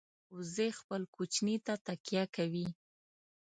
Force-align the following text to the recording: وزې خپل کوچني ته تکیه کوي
وزې 0.35 0.67
خپل 0.79 1.01
کوچني 1.15 1.55
ته 1.65 1.73
تکیه 1.85 2.23
کوي 2.35 2.67